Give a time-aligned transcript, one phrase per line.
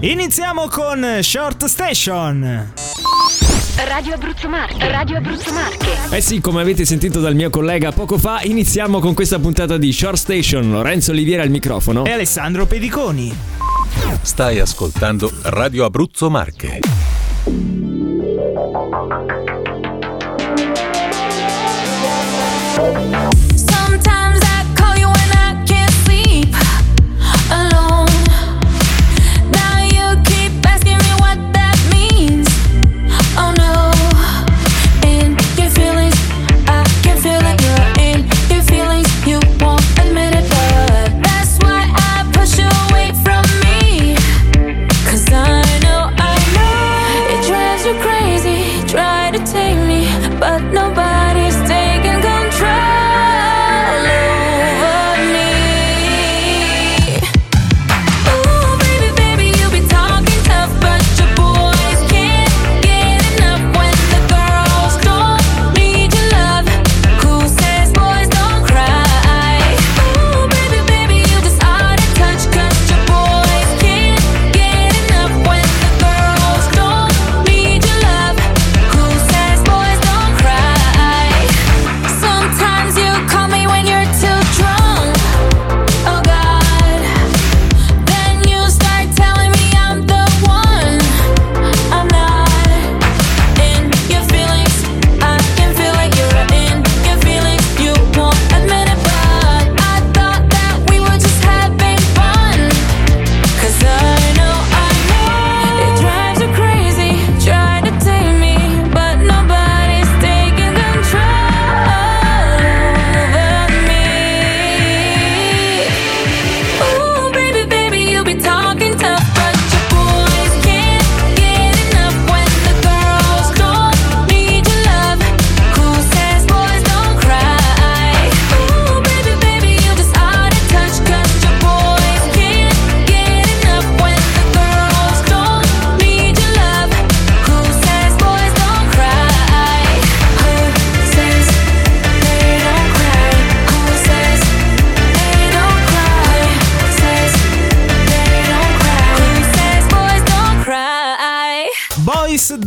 [0.00, 2.72] Iniziamo con Short Station.
[3.88, 6.14] Radio Abruzzo Marche, Radio Abruzzo Marche.
[6.14, 9.90] Eh sì, come avete sentito dal mio collega poco fa, iniziamo con questa puntata di
[9.92, 10.70] Short Station.
[10.70, 12.04] Lorenzo Oliviera al microfono.
[12.04, 13.34] E Alessandro Pediconi.
[14.20, 16.80] Stai ascoltando Radio Abruzzo Marche.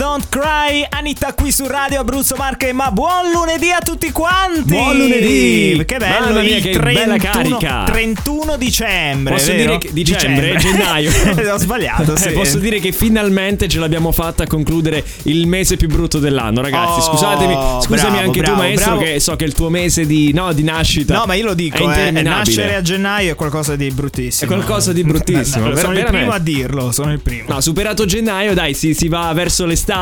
[0.09, 4.63] Don't Cry, Anita qui su Radio Abruzzo Marche, ma buon lunedì a tutti quanti!
[4.63, 5.83] Buon lunedì!
[5.85, 7.83] Che bello, Mamma mia, il che 31, bella carica!
[7.85, 9.57] 31 dicembre, Posso vero?
[9.63, 11.11] dire che dicembre, gennaio.
[11.53, 12.29] Ho sbagliato, sì.
[12.29, 16.61] Eh, posso dire che finalmente ce l'abbiamo fatta a concludere il mese più brutto dell'anno,
[16.61, 17.01] ragazzi.
[17.01, 17.53] Oh, Scusatemi,
[17.83, 19.11] scusami bravo, anche bravo, tu, maestro, bravo.
[19.11, 21.13] che so che il tuo mese di, no, di nascita.
[21.17, 22.35] No, ma io lo è dico, eh, interminabile.
[22.35, 24.51] nascere a gennaio è qualcosa di È bruttissimo.
[24.51, 25.65] qualcosa di bruttissimo.
[25.67, 27.43] No, no, sono il primo a dirlo, sono il primo.
[27.53, 29.97] No, superato gennaio, dai, si, si va verso l'estate,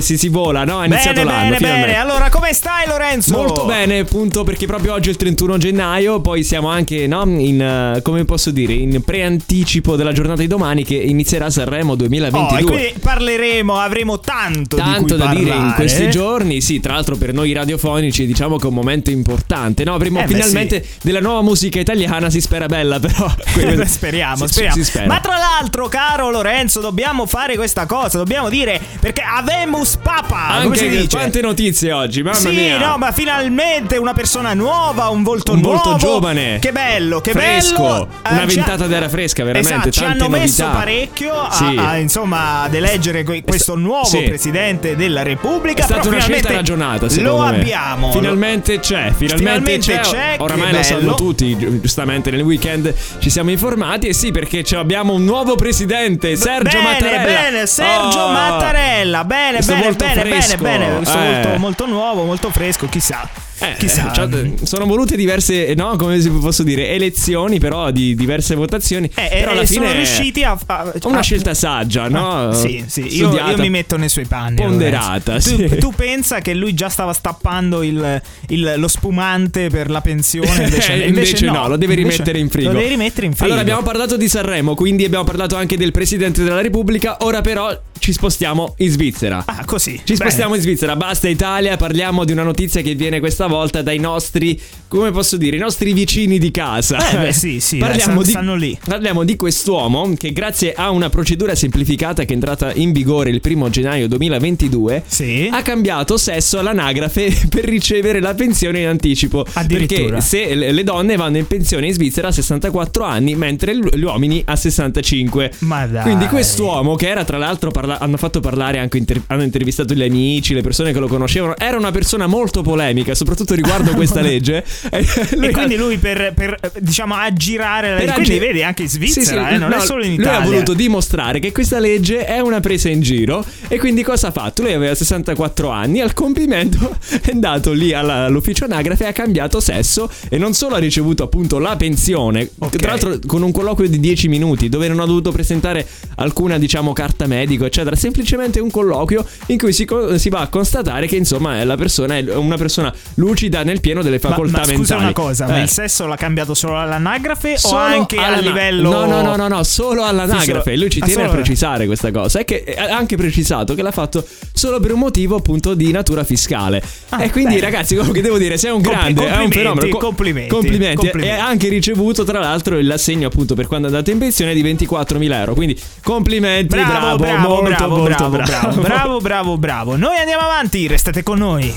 [0.00, 0.82] si, si vola, no?
[0.82, 1.42] È iniziato bene, l'anno.
[1.44, 1.86] bene, finalmente.
[1.86, 1.98] bene.
[1.98, 3.36] Allora, come stai Lorenzo?
[3.36, 7.60] Molto bene, appunto, perché proprio oggi è il 31 gennaio, poi siamo anche, no, in,
[7.96, 12.58] eh, come posso dire, in preanticipo della giornata di domani che inizierà Sanremo Oh, 2022.
[12.58, 15.74] e quindi parleremo, avremo tanto, Tanto da dire in parlare.
[15.74, 19.94] questi giorni, sì, tra l'altro per noi radiofonici diciamo che è un momento importante, no?
[19.94, 23.30] Avremo Eh, beh, finalmente della nuova musica italiana, si spera bella però.
[23.62, 24.82] Eh, speriamo, Si- speriamo.
[24.82, 25.06] Spera.
[25.06, 28.18] Ma tra l'altro, caro Lorenzo, dobbiamo fare questa cosa.
[28.18, 30.60] Dobbiamo dire perché Avemus Papa.
[30.62, 31.16] come si Anche dice?
[31.16, 32.78] quante notizie oggi, mamma sì, mia.
[32.78, 35.82] no, ma finalmente una persona nuova, un volto Un nuovo.
[35.82, 36.58] volto giovane.
[36.60, 37.82] Che bello, che Fresco.
[37.82, 38.08] bello.
[38.28, 40.78] Una Eh, ha- ventata d'aria fresca, veramente, Esatto, ci hanno messo novità.
[40.78, 41.76] parecchio a, Sì.
[41.78, 44.22] a, insomma, ad eleggere que- questo nuovo sì.
[44.22, 45.80] presidente della Repubblica.
[45.82, 47.56] È stata una scelta ragionata, secondo Lo me.
[47.60, 48.12] abbiamo.
[48.12, 50.00] Finalmente c'è, finalmente, Finalmente c'è.
[50.00, 54.64] c'è, Oramai lo sanno tutti, gi- giustamente nel weekend ci siamo informati e sì, perché
[54.76, 57.22] abbiamo un nuovo presidente, Sergio bene, Mattarella.
[57.40, 58.30] Bene, Sergio Oh.
[58.32, 59.24] Mattarella.
[59.32, 60.86] Bene, bene, bene, bene, bene.
[60.86, 60.90] Eh.
[60.92, 63.26] molto, molto nuovo, molto fresco, chissà.
[63.62, 64.10] Eh, chissà.
[64.10, 69.06] eh, cioè, sono volute diverse, no, come si posso dire, elezioni, però di diverse votazioni.
[69.14, 72.48] Eh, però eh, alla sono fine riusciti a, a- una a- scelta saggia, no?
[72.48, 73.50] Ah, Sì, sì, io, Studiata.
[73.52, 74.56] io mi metto nei suoi panni.
[74.56, 75.56] Ponderata, Lorenzo.
[75.56, 75.76] Tu, sì.
[75.78, 80.50] tu pensa che lui già stava stappando il, il- lo spumante per la pensione?
[80.72, 82.72] Invece, Eh, invece no, lo devi Invece rimettere in frigo.
[82.72, 83.44] Lo devi rimettere in frigo.
[83.46, 87.78] Allora abbiamo parlato di Sanremo, quindi abbiamo parlato anche del Presidente della Repubblica, ora però
[87.98, 89.42] ci spostiamo in Svizzera.
[89.46, 89.92] Ah, così.
[89.96, 90.16] Ci Bene.
[90.16, 93.50] spostiamo in Svizzera, basta Italia, parliamo di una notizia che viene questa volta
[93.82, 94.58] dai nostri,
[94.88, 97.10] come posso dire, i nostri vicini di casa.
[97.10, 98.78] Eh, beh, sì, sì, parliamo eh, di, stanno lì.
[98.84, 103.40] Parliamo di quest'uomo che grazie a una procedura semplificata che è entrata in vigore il
[103.40, 105.48] primo gennaio 2022 Sì.
[105.52, 109.44] ha cambiato sesso all'anagrafe per ricevere la pensione in anticipo.
[109.66, 114.42] Perché se le donne vanno in pensione in Svizzera a 64 anni, mentre gli uomini
[114.46, 115.52] a 65.
[115.58, 116.02] Ma dai.
[116.02, 120.02] Quindi quest'uomo, che era tra l'altro, parla- hanno fatto parlare anche, inter- hanno intervistato gli
[120.02, 124.64] amici, le persone che lo conoscevano, era una persona molto polemica, soprattutto riguardo questa legge.
[124.90, 125.04] E,
[125.36, 128.62] lui E ha- quindi lui per, per, eh, diciamo aggirare la legge, quindi aggi- vedi
[128.62, 130.40] anche in Sì, Svizzera, sì, eh, non no, è solo in Lui Italia.
[130.40, 134.30] ha voluto dimostrare che questa legge è una presa in giro e quindi cosa ha
[134.30, 134.62] fatto?
[134.62, 139.60] Lui aveva 64 anni, al compimento è andato lì alla- all'ufficio anagrafe e ha cambiato
[139.60, 142.76] sesso e non solo ha ricevuto appunto la pensione, Ok.
[142.76, 145.86] tra l'altro con un colloquio di 10 minuti dove non ha dovuto presentare
[146.16, 149.86] alcuna diciamo carta medico eccetera, semplicemente un colloquio in cui si,
[150.16, 152.92] si va a constatare che insomma la persona è una persona
[153.22, 155.02] lucida nel pieno delle Ma, facoltà ma scusa mentali.
[155.02, 155.62] una cosa, ma Eh.
[155.62, 159.36] il sesso l'ha cambiato solo all'anagrafe Solo o anche a alla- livello No, no, no,
[159.36, 160.76] no, no, solo all'anagrafe.
[160.76, 162.40] Lui ci ah, tiene a solo- precisare questa cosa.
[162.40, 166.24] E che ha anche precisato che l'ha fatto solo per un motivo appunto di natura
[166.24, 166.82] fiscale.
[167.10, 167.66] Ah, e quindi, bene.
[167.66, 169.88] ragazzi, quello che devo dire, sei un grande, è un complimenti, fenomeno.
[169.88, 170.96] Co- complimenti, complimenti.
[170.96, 171.36] complimenti.
[171.36, 174.62] E ha anche ricevuto, tra l'altro, l'assegno appunto per quando è andato in pensione di
[174.62, 175.54] 24.000 euro.
[175.54, 179.96] Quindi complimenti, Bravo, bravo, bravo, molto, bravo, molto bravo, bravo, bravo, bravo, bravo.
[179.96, 181.72] Noi andiamo avanti, restate con noi.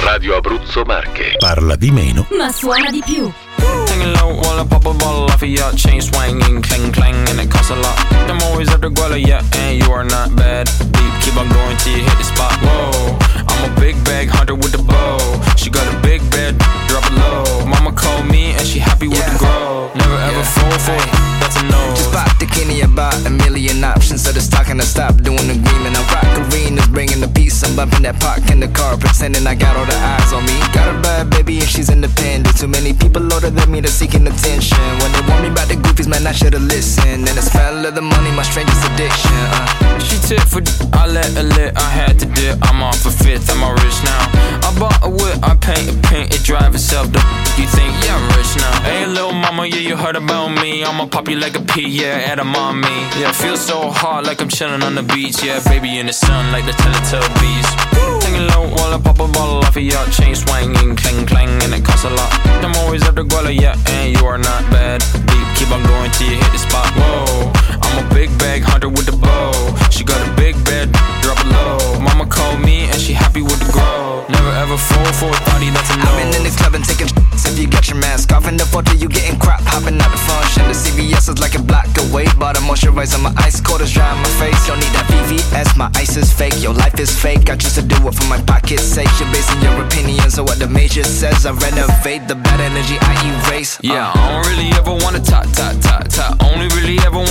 [0.00, 1.34] Radio Abruzzo Marche.
[1.38, 2.26] Parla di meno.
[2.36, 3.30] Ma suona di più.
[3.86, 7.38] Singing low while I pop a bottle off of your chain swinging, clang clang, and
[7.38, 7.98] it costs a lot.
[8.28, 10.66] I'm always at the guala, yeah, and you are not bad.
[10.90, 12.52] Deep, keep on going till you hit the spot.
[12.62, 13.18] Whoa,
[13.48, 15.21] I'm a big bag hunter with the bow.
[29.22, 30.58] 10 and I got all the eyes on me.
[30.74, 32.58] Got a bad baby and she's independent.
[32.58, 34.82] Too many people older than me that's seeking attention.
[34.98, 37.22] When they want me about the goofies, man, I should've listened.
[37.30, 39.38] And the smell of the money, my strangest addiction.
[39.54, 39.98] Uh.
[40.00, 40.62] She took for,
[40.98, 42.58] I let her lit, I had to dip.
[42.66, 43.81] I'm off a fifth, I'm already
[49.62, 50.84] mama, yeah, you heard about me.
[50.84, 52.88] I'ma pop you like a pea, yeah, at a mommy.
[53.20, 55.42] Yeah, feel so hot like I'm chilling on the beach.
[55.42, 57.68] Yeah, baby in the sun like the Teletubbies.
[58.22, 61.74] Singing low while I pop a bottle off of your chain swinging, clang clang, and
[61.74, 62.30] it costs a lot.
[62.64, 65.00] I'm always at the guala, yeah, and you are not bad.
[65.30, 66.88] Deep, keep on going till you hit the spot.
[66.98, 69.52] Whoa, I'm a big bag hunter with the bow.
[69.90, 70.90] She got a big bed,
[71.22, 72.00] drop it low.
[72.00, 74.26] Mama called me and she happy with the grow.
[74.28, 76.10] Never ever fall for a thotty, that's a no.
[76.10, 77.08] I've been in the club and taking.
[77.52, 79.31] If you got your mask off in the photo, you getting
[81.22, 82.26] Is like a block away.
[82.36, 84.58] Bought a moisturizer, my ice cold is dry on my face.
[84.66, 86.58] Don't need that VVS, my ice is fake.
[86.58, 87.48] Your life is fake.
[87.48, 89.06] I choose to do it for my pocket's sake.
[89.22, 91.46] You're basing your opinions on what the major says.
[91.46, 93.14] I renovate the bad energy I
[93.46, 93.78] erase.
[93.78, 93.94] Uh.
[93.94, 96.42] Yeah, I don't really ever wanna talk, talk, talk, talk.
[96.42, 97.21] Only really ever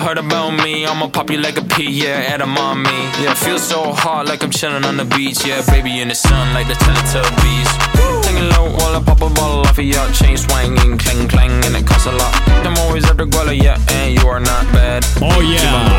[0.00, 0.86] heard about me.
[0.86, 2.90] I'ma pop you like a pea, yeah, at a mommy.
[3.22, 5.46] Yeah, feel so hot like I'm chilling on the beach.
[5.46, 8.19] Yeah, baby in the sun like the Teletubbies.
[8.30, 11.74] Singing low while I pop a bottle off of your chain swinging, clang clang, and
[11.76, 12.32] it costs a lot.
[12.64, 15.04] I'm always at the guala, yeah, and you are not bad.
[15.20, 15.98] Oh, yeah.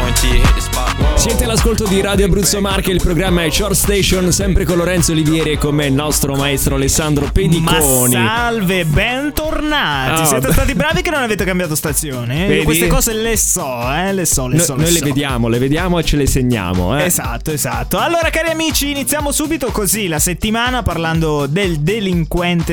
[1.15, 5.51] Siete all'ascolto di Radio Abruzzo Marche, il programma è Short Station, sempre con Lorenzo Olivieri
[5.51, 8.13] e con me il nostro maestro Alessandro Pediconi.
[8.15, 10.21] Ma salve, bentornati.
[10.21, 10.53] Ah, Siete beh.
[10.53, 12.45] stati bravi che non avete cambiato stazione.
[12.45, 12.47] eh?
[12.47, 12.59] Vedi?
[12.59, 14.75] Io queste cose le so, eh, le so, le No- so.
[14.75, 15.05] le noi le so.
[15.05, 16.97] vediamo, le vediamo e ce le segniamo.
[16.97, 17.03] Eh.
[17.05, 17.97] Esatto, esatto.
[17.99, 22.20] Allora, cari amici, iniziamo subito così la settimana parlando del delinquente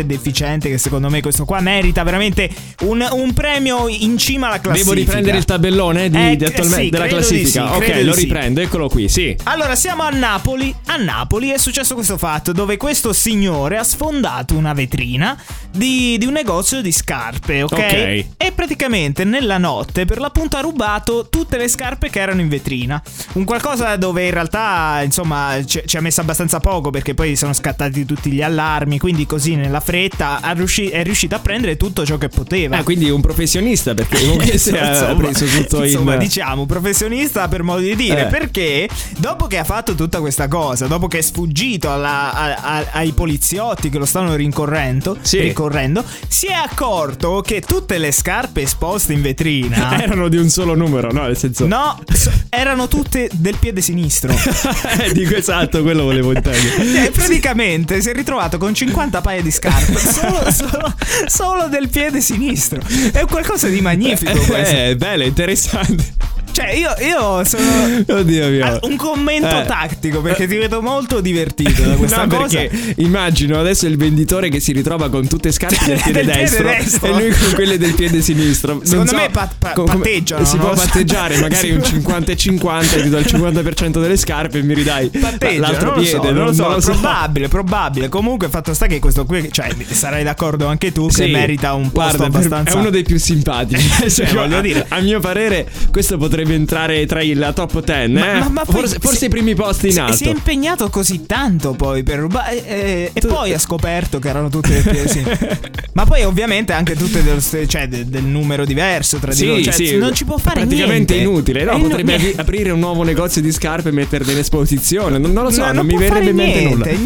[0.05, 0.69] deficiente.
[0.69, 2.51] Che secondo me questo qua merita veramente
[2.83, 4.95] un, un premio in cima alla classifica.
[4.95, 7.51] Devo riprendere il tabellone di, Eh, di attualmente sì, della classifica.
[7.51, 8.21] sì, ok, lo sì.
[8.21, 9.37] riprendo, eccolo qui, sì.
[9.45, 10.75] Allora, siamo a Napoli.
[10.87, 15.41] A Napoli è successo questo fatto dove questo signore ha sfondato una vetrina
[15.71, 17.73] di, di un negozio di scarpe, ok?
[17.73, 18.25] Ok.
[18.37, 23.01] E praticamente nella notte, per l'appunto, ha rubato tutte le scarpe che erano in vetrina.
[23.35, 27.53] Un qualcosa dove in realtà, insomma, ci, ci ha messo abbastanza poco perché poi sono
[27.53, 28.99] scattati tutti gli allarmi.
[28.99, 32.79] Quindi, così nella fretta è riuscito a prendere tutto ciò che poteva.
[32.79, 37.49] Ah, quindi un professionista perché comunque si è Insomma, preso tutto insomma, in diciamo professionista
[37.49, 38.27] per modo di dire Eh.
[38.27, 42.87] perché dopo che ha fatto tutta questa cosa dopo che è sfuggito alla- a- a-
[42.93, 45.53] ai poliziotti che lo stanno rincorrendo Sì.
[45.53, 50.75] correndo, si è accorto che tutte le scarpe esposte in vetrina Erano di un solo
[50.75, 51.23] numero, no?
[51.23, 51.67] Nel senso.
[51.67, 54.33] No, so- erano tutte del piede sinistro.
[55.13, 57.07] Dico esatto, quello volevo intendere.
[57.07, 60.95] Eh, praticamente si è ritrovato con 50 paia di scarpe solo, solo-
[61.27, 62.81] solo del piede sinistro.
[63.13, 64.75] È qualcosa di magnifico questo.
[64.75, 66.15] Eh, bello, interessante.
[66.59, 68.03] Cioè, io, io sono.
[68.19, 68.65] Oddio mio.
[68.67, 69.65] Ah, Un commento Eh.
[69.65, 72.59] tattico perché ti vedo molto divertito da questa no, cosa.
[72.59, 76.41] perché immagino adesso il venditore che si ritrova con tutte scarpe del piede, Del piede
[76.41, 77.07] destro, destro.
[77.07, 78.73] e lui con quelle del piede sinistro.
[78.75, 80.87] Non Secondo so me pa- pa- co- come- patteggiano, Si non può lo so.
[80.87, 85.09] patteggiare, magari un 50 e 50, ti do il 50% delle scarpe e mi ridai
[85.11, 86.17] Patteggia, l'altro non lo piede.
[86.27, 88.09] so, non lo so, non probabile, probabile.
[88.09, 91.91] Comunque, fatto sta che questo qui, cioè, sarai d'accordo anche tu che Sì, merita un
[91.93, 92.73] posto guarda, abbastanza.
[92.73, 93.89] È uno dei più simpatici.
[93.89, 98.13] Cioè, Cioè, voglio dire- A, mio parere, questo potrebbe entrare tra i- la top 10.
[98.13, 98.39] Ma- eh?
[98.41, 100.17] ma- ma forse, forse i primi posti in alto.
[100.17, 102.67] Si è impegnato così tanto poi per rubare.
[102.67, 105.49] eh, e poi ha scoperto che erano tutte del piede sinistro.
[105.93, 109.57] Ma poi, ovviamente, anche tutte dello ste- cioè, de- del numero diverso tra di loro.
[109.59, 111.31] Sì, Cioè, sì, non ci può fare praticamente niente.
[111.31, 111.65] inutile.
[111.65, 115.19] No, È inu- potrebbe avi- aprire un nuovo negozio di scarpe e metterle in esposizione.
[115.19, 116.85] Non, non lo so, No, non, non mi verrebbe in mente nulla.
[116.87, 116.97] niente,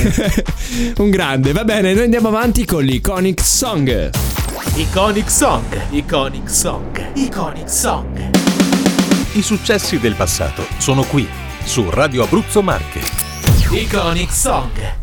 [0.00, 0.44] niente.
[1.02, 4.10] un grande, va bene, noi andiamo avanti con l'Iconic Song.
[4.74, 8.41] Iconic Song, Iconic Song, Iconic Song.
[9.34, 11.26] I successi del passato sono qui,
[11.64, 13.00] su Radio Abruzzo Marche.
[13.70, 15.01] Iconic Song.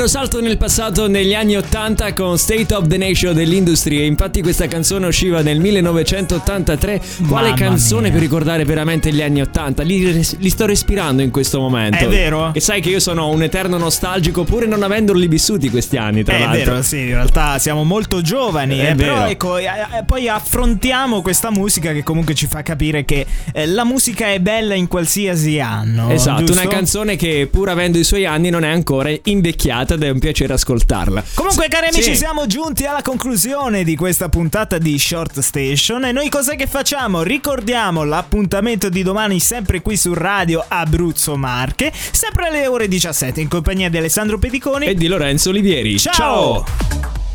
[0.00, 4.40] Vero salto nel passato negli anni 80 con State of the Nation dell'Industry e infatti
[4.40, 7.00] questa canzone usciva nel 1983.
[7.28, 8.12] Quale Mamma canzone mia.
[8.12, 9.82] per ricordare veramente gli anni 80?
[9.82, 11.98] Li, li sto respirando in questo momento.
[11.98, 12.54] È vero?
[12.54, 16.36] E sai che io sono un eterno nostalgico pur non avendoli vissuti questi anni, tra
[16.36, 16.72] È l'altro.
[16.72, 19.26] vero, sì, in realtà siamo molto giovani, È eh, però vero.
[19.26, 23.84] ecco, eh, eh, poi affrontiamo questa musica che comunque ci fa capire che eh, la
[23.84, 26.08] musica è bella in qualsiasi anno.
[26.08, 26.62] Esatto, giusto?
[26.62, 30.18] una canzone che pur avendo i suoi anni non è ancora invecchiata ed è un
[30.18, 31.24] piacere ascoltarla.
[31.34, 32.16] Comunque, cari amici, Sì.
[32.16, 36.04] siamo giunti alla conclusione di questa puntata di Short Station.
[36.04, 37.22] E noi cos'è che facciamo?
[37.22, 43.48] Ricordiamo l'appuntamento di domani, sempre qui su Radio Abruzzo Marche, sempre alle ore 17, in
[43.48, 45.98] compagnia di Alessandro Pediconi E di Lorenzo Olivieri.
[45.98, 46.64] Ciao!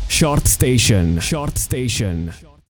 [0.06, 1.18] Short Station.
[1.20, 2.45] Short Station.